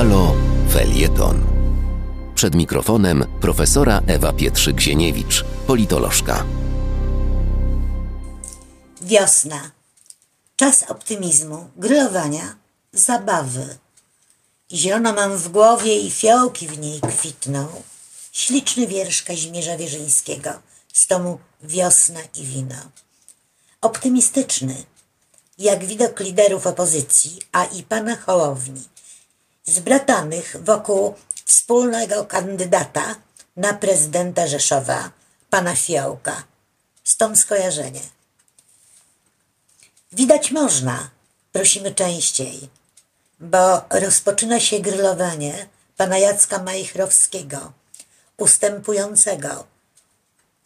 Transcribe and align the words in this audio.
Halo 0.00 0.34
Felieton. 0.72 1.46
Przed 2.34 2.54
mikrofonem 2.54 3.24
profesora 3.40 4.02
Ewa 4.06 4.32
Pietrzyk-Zieniewicz, 4.32 5.44
politolożka. 5.66 6.44
Wiosna. 9.02 9.70
Czas 10.56 10.84
optymizmu, 10.88 11.70
grillowania, 11.76 12.56
zabawy. 12.92 13.78
Zielono 14.72 15.12
mam 15.12 15.36
w 15.36 15.48
głowie 15.48 16.00
i 16.00 16.10
fiołki 16.10 16.68
w 16.68 16.78
niej 16.78 17.00
kwitną. 17.00 17.66
Śliczny 18.32 18.86
wiersz 18.86 19.22
Kazimierza 19.22 19.76
Wierzyńskiego 19.76 20.50
z 20.92 21.06
tomu 21.06 21.38
Wiosna 21.62 22.20
i 22.34 22.44
wino. 22.44 22.76
Optymistyczny, 23.80 24.84
jak 25.58 25.84
widok 25.84 26.20
liderów 26.20 26.66
opozycji, 26.66 27.38
a 27.52 27.64
i 27.64 27.82
pana 27.82 28.16
Hołowni, 28.16 28.82
zbratanych 29.70 30.56
wokół 30.60 31.14
wspólnego 31.44 32.24
kandydata 32.24 33.14
na 33.56 33.74
prezydenta 33.74 34.46
Rzeszowa, 34.46 35.10
pana 35.50 35.76
Fiołka. 35.76 36.42
Stąd 37.04 37.38
skojarzenie. 37.38 38.00
Widać 40.12 40.50
można, 40.50 41.10
prosimy 41.52 41.94
częściej, 41.94 42.68
bo 43.40 43.82
rozpoczyna 43.90 44.60
się 44.60 44.80
grillowanie 44.80 45.66
pana 45.96 46.18
Jacka 46.18 46.62
Majchrowskiego, 46.62 47.72
ustępującego 48.36 49.66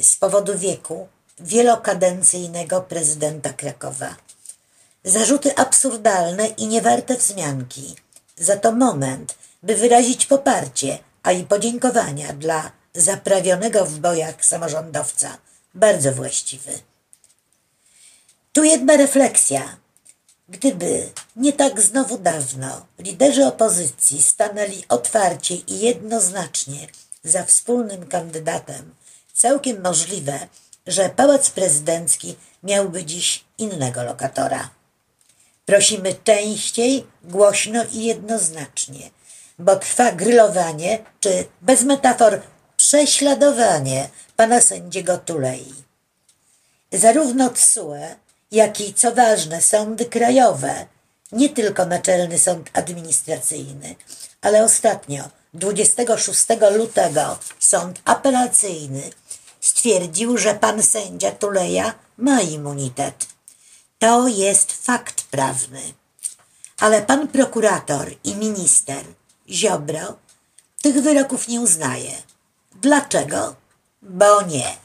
z 0.00 0.16
powodu 0.16 0.58
wieku 0.58 1.08
wielokadencyjnego 1.38 2.80
prezydenta 2.80 3.52
Krakowa. 3.52 4.16
Zarzuty 5.04 5.56
absurdalne 5.56 6.46
i 6.46 6.66
niewarte 6.66 7.16
wzmianki. 7.16 7.96
Za 8.36 8.56
to 8.56 8.72
moment, 8.72 9.34
by 9.62 9.76
wyrazić 9.76 10.26
poparcie, 10.26 10.98
a 11.22 11.32
i 11.32 11.44
podziękowania 11.44 12.32
dla 12.32 12.72
zaprawionego 12.94 13.86
w 13.86 13.98
bojach 13.98 14.44
samorządowca. 14.44 15.38
Bardzo 15.74 16.12
właściwy. 16.12 16.72
Tu 18.52 18.64
jedna 18.64 18.96
refleksja. 18.96 19.76
Gdyby 20.48 21.12
nie 21.36 21.52
tak 21.52 21.80
znowu 21.80 22.18
dawno 22.18 22.86
liderzy 22.98 23.46
opozycji 23.46 24.22
stanęli 24.22 24.84
otwarcie 24.88 25.54
i 25.54 25.78
jednoznacznie 25.78 26.86
za 27.24 27.44
wspólnym 27.44 28.06
kandydatem, 28.06 28.94
całkiem 29.32 29.82
możliwe, 29.82 30.48
że 30.86 31.08
Pałac 31.08 31.50
Prezydencki 31.50 32.36
miałby 32.62 33.04
dziś 33.04 33.44
innego 33.58 34.02
lokatora. 34.02 34.70
Prosimy 35.66 36.14
częściej, 36.24 37.06
głośno 37.24 37.84
i 37.92 38.04
jednoznacznie, 38.04 39.10
bo 39.58 39.76
trwa 39.76 40.12
grillowanie, 40.12 40.98
czy 41.20 41.44
bez 41.60 41.82
metafor 41.82 42.40
prześladowanie 42.76 44.08
pana 44.36 44.60
sędziego 44.60 45.18
Tulei. 45.18 45.74
Zarówno 46.92 47.50
TSUE, 47.50 48.16
jak 48.52 48.80
i, 48.80 48.94
co 48.94 49.14
ważne, 49.14 49.62
sądy 49.62 50.04
krajowe, 50.04 50.86
nie 51.32 51.48
tylko 51.48 51.86
Naczelny 51.86 52.38
Sąd 52.38 52.70
Administracyjny, 52.72 53.94
ale 54.40 54.64
ostatnio, 54.64 55.24
26 55.54 56.46
lutego, 56.76 57.38
Sąd 57.58 58.00
Apelacyjny 58.04 59.02
stwierdził, 59.60 60.38
że 60.38 60.54
pan 60.54 60.82
sędzia 60.82 61.30
Tuleja 61.30 61.94
ma 62.16 62.40
immunitet. 62.40 63.26
To 64.02 64.28
jest 64.28 64.72
fakt 64.72 65.22
prawny. 65.22 65.80
Ale 66.78 67.02
pan 67.02 67.28
prokurator 67.28 68.14
i 68.24 68.34
minister 68.34 69.04
Ziobro 69.48 70.18
tych 70.82 71.02
wyroków 71.02 71.48
nie 71.48 71.60
uznaje. 71.60 72.22
Dlaczego? 72.74 73.54
Bo 74.02 74.42
nie. 74.42 74.76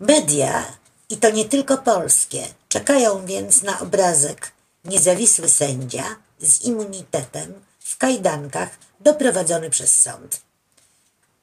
Media, 0.00 0.64
i 1.08 1.16
to 1.16 1.30
nie 1.30 1.44
tylko 1.44 1.78
polskie, 1.78 2.46
czekają 2.68 3.26
więc 3.26 3.62
na 3.62 3.80
obrazek 3.80 4.52
niezawisły 4.84 5.48
sędzia 5.48 6.16
z 6.40 6.62
immunitetem 6.62 7.64
w 7.80 7.96
kajdankach 7.96 8.78
doprowadzony 9.00 9.70
przez 9.70 10.00
sąd. 10.00 10.40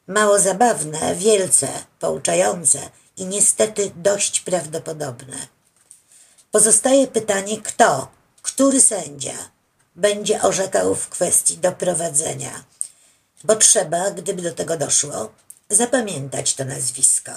Mało 0.08 0.40
zabawne, 0.40 1.16
wielce 1.16 1.68
pouczające 2.00 2.90
i 3.18 3.26
niestety 3.26 3.92
dość 3.96 4.40
prawdopodobne. 4.40 5.55
Pozostaje 6.56 7.08
pytanie, 7.08 7.62
kto, 7.62 8.08
który 8.42 8.82
sędzia 8.82 9.50
będzie 9.96 10.42
orzekał 10.42 10.96
w 10.96 11.10
kwestii 11.10 11.58
doprowadzenia, 11.58 12.64
bo 13.44 13.56
trzeba, 13.56 14.12
gdyby 14.12 14.42
do 14.42 14.54
tego 14.54 14.78
doszło, 14.78 15.32
zapamiętać 15.70 16.54
to 16.54 16.66
nazwisko 16.66 17.32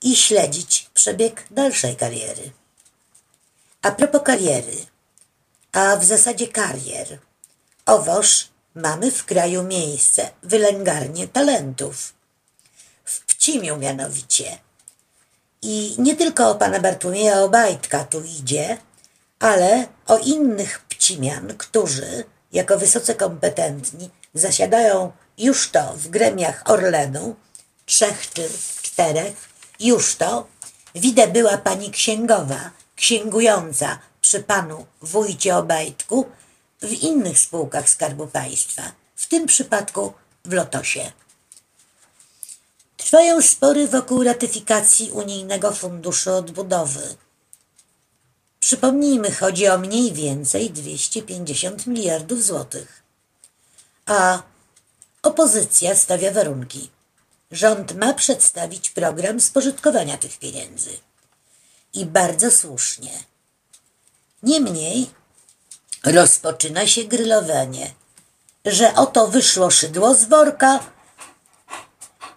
i 0.00 0.16
śledzić 0.16 0.90
przebieg 0.94 1.46
dalszej 1.50 1.96
kariery. 1.96 2.50
A 3.82 3.90
propos 3.90 4.22
kariery, 4.22 4.86
a 5.72 5.96
w 5.96 6.04
zasadzie 6.04 6.48
karier, 6.48 7.18
owoż 7.86 8.48
mamy 8.74 9.10
w 9.10 9.24
kraju 9.24 9.62
miejsce 9.62 10.30
wylęgarnie 10.42 11.28
talentów. 11.28 12.14
W 13.04 13.20
Pcimiu 13.20 13.76
mianowicie. 13.76 14.58
I 15.62 15.94
nie 15.98 16.16
tylko 16.16 16.50
o 16.50 16.54
pana 16.54 16.80
Bartłomieja 16.80 17.40
Obajtka 17.40 18.04
tu 18.04 18.22
idzie, 18.24 18.78
ale 19.38 19.86
o 20.06 20.18
innych 20.18 20.78
pcimian, 20.78 21.54
którzy, 21.58 22.24
jako 22.52 22.78
wysoce 22.78 23.14
kompetentni, 23.14 24.10
zasiadają 24.34 25.12
już 25.38 25.70
to 25.70 25.94
w 25.96 26.08
gremiach 26.08 26.62
Orlenu, 26.64 27.36
trzech 27.86 28.30
czy 28.30 28.48
czterech, 28.82 29.48
już 29.80 30.16
to, 30.16 30.46
widzę 30.94 31.28
była 31.28 31.58
pani 31.58 31.90
księgowa, 31.90 32.70
księgująca 32.96 33.98
przy 34.20 34.42
panu 34.42 34.86
wójcie 35.02 35.56
Obajtku 35.56 36.26
w 36.82 36.92
innych 36.92 37.38
spółkach 37.38 37.88
Skarbu 37.88 38.26
Państwa, 38.26 38.82
w 39.16 39.26
tym 39.26 39.46
przypadku 39.46 40.12
w 40.44 40.52
Lotosie. 40.52 41.12
Trwają 43.12 43.42
spory 43.42 43.88
wokół 43.88 44.22
ratyfikacji 44.22 45.10
Unijnego 45.10 45.72
Funduszu 45.72 46.34
Odbudowy. 46.34 47.16
Przypomnijmy, 48.60 49.30
chodzi 49.30 49.68
o 49.68 49.78
mniej 49.78 50.12
więcej 50.12 50.70
250 50.70 51.86
miliardów 51.86 52.44
złotych. 52.44 53.02
A 54.06 54.42
opozycja 55.22 55.94
stawia 55.94 56.32
warunki. 56.32 56.90
Rząd 57.50 57.94
ma 57.94 58.14
przedstawić 58.14 58.90
program 58.90 59.40
spożytkowania 59.40 60.18
tych 60.18 60.38
pieniędzy. 60.38 60.90
I 61.94 62.06
bardzo 62.06 62.50
słusznie. 62.50 63.12
Niemniej 64.42 65.10
rozpoczyna 66.04 66.86
się 66.86 67.04
grillowanie, 67.04 67.94
że 68.64 68.94
oto 68.94 69.28
wyszło 69.28 69.70
szydło 69.70 70.14
z 70.14 70.24
worka, 70.24 70.80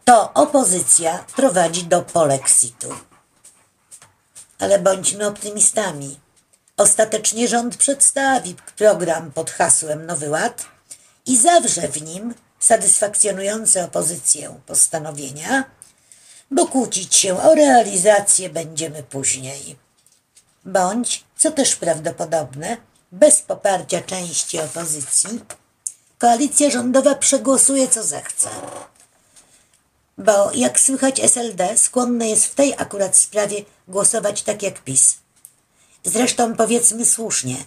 to 0.06 0.34
opozycja 0.34 1.26
prowadzi 1.36 1.84
do 1.84 2.02
polexitu. 2.02 2.96
Ale 4.60 4.80
bądźmy 4.80 5.28
optymistami. 5.28 6.20
Ostatecznie 6.78 7.48
rząd 7.48 7.78
przedstawi 7.78 8.56
program 8.78 9.32
pod 9.32 9.52
hasłem 9.52 10.06
Nowy 10.06 10.30
Ład 10.30 10.66
i 11.26 11.38
zawrze 11.38 11.88
w 11.88 12.02
nim 12.02 12.34
satysfakcjonujące 12.60 13.86
opozycję 13.86 14.60
postanowienia, 14.66 15.64
bo 16.52 16.68
kłócić 16.68 17.16
się 17.16 17.42
o 17.42 17.56
realizację 17.56 18.50
będziemy 18.50 19.04
później. 19.04 19.76
Bądź, 20.66 21.24
co 21.38 21.52
też 21.52 21.76
prawdopodobne, 21.76 22.78
bez 23.12 23.42
poparcia 23.42 24.02
części 24.02 24.60
opozycji, 24.60 25.42
koalicja 26.18 26.70
rządowa 26.70 27.16
przegłosuje 27.16 27.88
co 27.88 28.04
zechce. 28.04 28.50
Bo 30.18 30.52
jak 30.52 30.80
słychać 30.80 31.20
SLD 31.20 31.78
skłonne 31.78 32.30
jest 32.30 32.46
w 32.46 32.56
tej 32.56 32.74
akurat 32.78 33.18
sprawie 33.18 33.66
głosować 33.88 34.44
tak 34.44 34.64
jak 34.64 34.84
PiS. 34.84 35.18
Zresztą 36.04 36.56
powiedzmy 36.56 37.06
słusznie, 37.06 37.66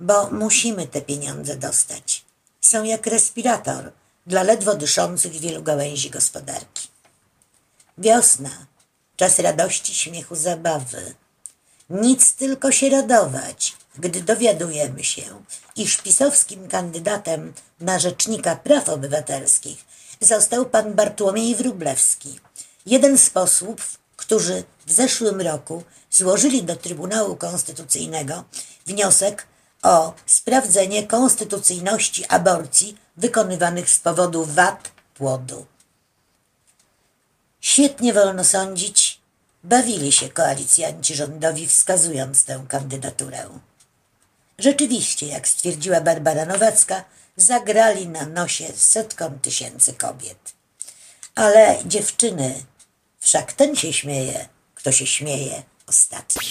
bo 0.00 0.30
musimy 0.30 0.86
te 0.86 1.00
pieniądze 1.00 1.56
dostać. 1.56 2.24
Są 2.60 2.84
jak 2.84 3.06
respirator 3.06 3.92
dla 4.26 4.42
ledwo 4.42 4.74
dyszących 4.74 5.32
wielu 5.32 5.62
gałęzi 5.62 6.10
gospodarki. 6.10 6.88
Wiosna, 7.98 8.66
czas 9.16 9.38
radości, 9.38 9.94
śmiechu, 9.94 10.36
zabawy. 10.36 11.14
Nic 11.90 12.34
tylko 12.34 12.72
się 12.72 12.90
radować, 12.90 13.76
gdy 13.98 14.22
dowiadujemy 14.22 15.04
się, 15.04 15.42
iż 15.76 15.96
pisowskim 15.96 16.68
kandydatem 16.68 17.52
na 17.80 17.98
rzecznika 17.98 18.56
praw 18.56 18.88
obywatelskich 18.88 19.87
został 20.20 20.66
pan 20.66 20.94
Bartłomiej 20.94 21.56
Wróblewski, 21.56 22.40
jeden 22.86 23.18
z 23.18 23.30
posłów, 23.30 23.98
którzy 24.16 24.64
w 24.86 24.92
zeszłym 24.92 25.40
roku 25.40 25.84
złożyli 26.10 26.62
do 26.62 26.76
Trybunału 26.76 27.36
Konstytucyjnego 27.36 28.44
wniosek 28.86 29.46
o 29.82 30.14
sprawdzenie 30.26 31.06
konstytucyjności 31.06 32.26
aborcji 32.26 32.96
wykonywanych 33.16 33.90
z 33.90 33.98
powodu 33.98 34.44
wad 34.44 34.90
płodu. 35.14 35.66
Świetnie 37.60 38.12
wolno 38.12 38.44
sądzić, 38.44 39.20
bawili 39.64 40.12
się 40.12 40.28
koalicjanci 40.28 41.14
rządowi 41.14 41.66
wskazując 41.66 42.44
tę 42.44 42.64
kandydaturę. 42.68 43.48
Rzeczywiście, 44.58 45.26
jak 45.26 45.48
stwierdziła 45.48 46.00
Barbara 46.00 46.46
Nowacka, 46.46 47.04
zagrali 47.36 48.08
na 48.08 48.26
nosie 48.26 48.64
setkom 48.76 49.38
tysięcy 49.38 49.92
kobiet. 49.92 50.54
Ale 51.34 51.78
dziewczyny, 51.86 52.54
wszak 53.18 53.52
ten 53.52 53.76
się 53.76 53.92
śmieje, 53.92 54.48
kto 54.74 54.92
się 54.92 55.06
śmieje 55.06 55.62
ostatni. 55.86 56.48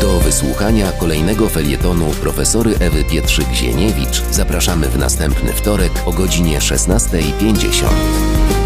Do 0.00 0.20
wysłuchania 0.20 0.92
kolejnego 0.92 1.48
felietonu 1.48 2.10
profesory 2.10 2.74
Ewy 2.80 3.04
Pietrzyk-Zieniewicz 3.04 4.22
zapraszamy 4.30 4.88
w 4.88 4.98
następny 4.98 5.52
wtorek 5.52 5.92
o 6.06 6.12
godzinie 6.12 6.58
16.50. 6.58 8.63